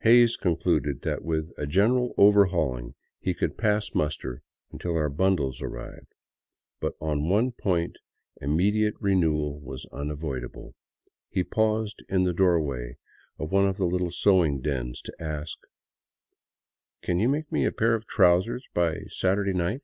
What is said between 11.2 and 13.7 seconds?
He paused in the doorway of one